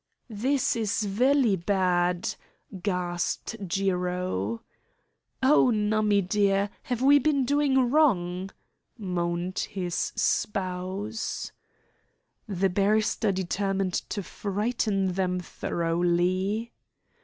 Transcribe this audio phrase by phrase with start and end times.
[0.31, 2.33] "This is vely bad!"
[2.81, 4.63] gasped Jiro.
[5.43, 8.49] "Oh, Nummie dear, have we been doing wrong?"
[8.97, 11.51] moaned his spouse.
[12.47, 16.71] The barrister determined to frighten them thoroughly.